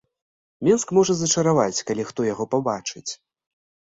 Менск 0.67 0.93
можа 0.99 1.13
зачараваць, 1.19 1.83
калі 1.91 2.07
хто 2.13 2.27
яго 2.33 2.43
пабачыць. 2.55 3.09